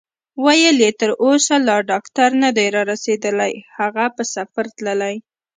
ویل 0.43 0.77
یې: 0.85 0.91
تر 0.99 1.09
اوسه 1.23 1.55
لا 1.67 1.77
ډاکټر 1.91 2.29
نه 2.43 2.49
دی 2.57 2.67
رارسېدلی، 2.75 3.53
هغه 3.77 4.05
په 4.15 4.23
سفر 4.33 4.65
تللی. 4.77 5.15